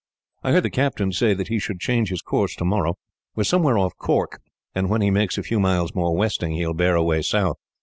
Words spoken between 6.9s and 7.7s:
away south.